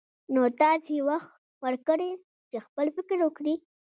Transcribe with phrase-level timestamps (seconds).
[0.33, 1.31] نو تاسې وخت
[1.63, 2.11] ورکړئ
[2.49, 3.55] چې خپل فکر وکړي.